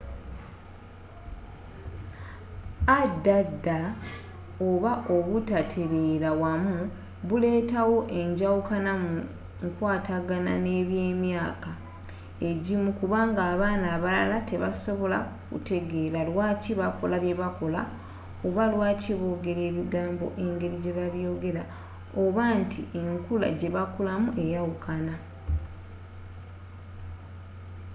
[2.99, 3.65] add
[4.67, 6.77] oba obutateleera wamu
[7.27, 9.11] buleeta wo enjawukana mu
[9.65, 11.71] nkwatagana n'abemyaaka
[12.49, 15.17] egimu kubanga abaana abalala tebasobola
[15.49, 17.81] kutegeela lwaaki bakola byebakola
[18.47, 21.63] oba lwaaki bogera ebigambo engeri jebabyogera
[22.23, 25.15] oba nti enkula jebakulamu eyawukana